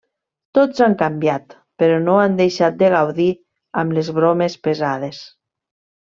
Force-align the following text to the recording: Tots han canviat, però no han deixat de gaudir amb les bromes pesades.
Tots 0.57 0.83
han 0.83 0.93
canviat, 1.01 1.51
però 1.83 1.99
no 2.07 2.15
han 2.21 2.39
deixat 2.41 2.79
de 2.81 2.89
gaudir 2.97 3.27
amb 3.83 3.95
les 4.01 4.09
bromes 4.19 4.57
pesades. 4.69 5.21